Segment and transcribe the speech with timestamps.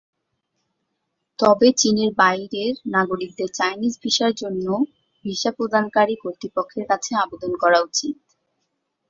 [1.39, 4.65] তবে চীনের বাইরের নাগরিকদের চাইনিজ ভিসার জন্য
[5.25, 8.15] ভিসা প্রদানকারী কর্তৃপক্ষের কাছে আবেদন করা উচিত।